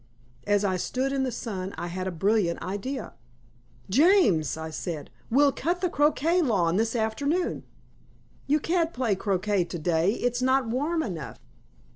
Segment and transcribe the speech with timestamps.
[0.47, 3.13] As I stood in the sun I had a brilliant idea.
[3.87, 7.65] "James," I said, "we'll cut the croquet lawn this afternoon."
[8.47, 11.37] "You can't play croquet to day, it's not warm enough."